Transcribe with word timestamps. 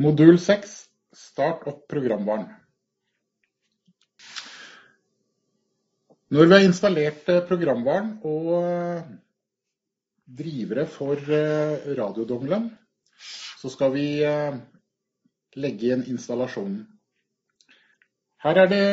Modul 0.00 0.38
6 0.40 0.88
Start 1.12 1.66
opp 1.68 1.82
programvaren. 1.92 2.46
Når 6.32 6.46
vi 6.48 6.54
har 6.54 6.64
installert 6.64 7.26
eh, 7.28 7.42
programvaren 7.44 8.14
og 8.24 8.46
eh, 8.56 9.02
drivere 10.40 10.86
for 10.88 11.20
eh, 11.20 11.90
radiodongelen, 11.98 12.70
så 13.60 13.68
skal 13.68 13.92
vi 13.92 14.06
legge 15.60 15.92
inn 15.92 16.06
installasjonen. 16.08 16.80
Her 18.42 18.62
er 18.64 18.70
det 18.72 18.86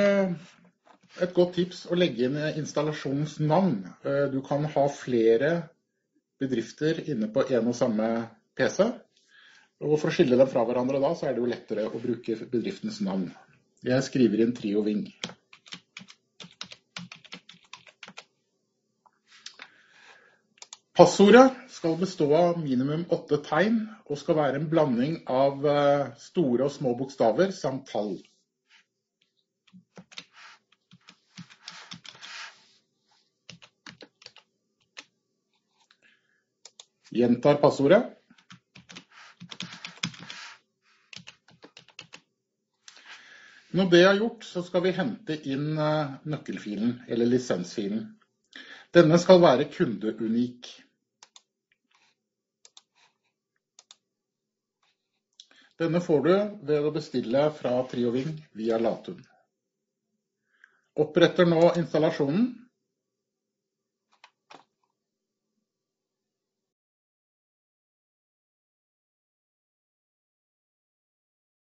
et 1.23 1.31
godt 1.33 1.55
tips 1.55 1.85
å 1.87 1.97
legge 1.97 2.27
inn 2.27 2.35
installasjonens 2.59 3.39
navn. 3.39 3.79
Du 4.35 4.43
kan 4.45 4.67
ha 4.75 4.83
flere 4.93 5.53
bedrifter 6.37 6.99
inne 7.09 7.31
på 7.33 7.47
en 7.47 7.71
og 7.71 7.79
samme 7.79 8.11
PC. 8.59 8.91
Og 9.79 9.95
For 9.95 10.11
å 10.11 10.13
skille 10.13 10.35
dem 10.35 10.49
fra 10.51 10.65
hverandre 10.67 10.99
da, 10.99 11.13
så 11.15 11.29
er 11.29 11.35
det 11.35 11.39
jo 11.39 11.47
lettere 11.47 11.85
å 11.87 12.01
bruke 12.03 12.35
bedriftens 12.51 12.99
navn. 13.05 13.29
Jeg 13.87 14.03
skriver 14.03 14.41
inn 14.43 14.51
Trio 14.55 14.83
Ving. 14.83 15.05
Passordet 20.99 21.53
skal 21.71 21.95
bestå 21.95 22.27
av 22.35 22.57
minimum 22.59 23.05
åtte 23.15 23.39
tegn, 23.45 23.85
og 24.03 24.19
skal 24.19 24.35
være 24.41 24.59
en 24.59 24.67
blanding 24.67 25.15
av 25.31 25.63
eh, 25.63 26.09
store 26.19 26.67
og 26.67 26.73
små 26.75 26.91
bokstaver 26.99 27.55
samt 27.55 27.87
tall. 27.87 28.17
Gjentar 37.15 37.63
passordet. 37.63 38.18
Når 43.77 43.89
det 43.91 43.99
er 44.01 44.17
gjort, 44.17 44.45
så 44.49 44.63
skal 44.65 44.81
vi 44.87 44.95
hente 44.97 45.35
inn 45.51 45.77
eh, 45.77 46.13
nøkkelfilen, 46.31 46.95
eller 47.07 47.29
lisensfilen. 47.29 48.07
Denne 48.95 49.19
skal 49.21 49.41
være 49.43 49.67
kundeunik. 49.69 50.71
Denne 55.79 56.01
får 56.03 56.23
du 56.25 56.31
ved 56.67 56.87
å 56.87 56.91
bestille 56.95 57.43
fra 57.55 57.75
Trioving 57.91 58.33
via 58.57 58.79
Latun. 58.81 59.21
Oppretter 60.99 61.47
nå 61.47 61.69
installasjonen 61.79 62.49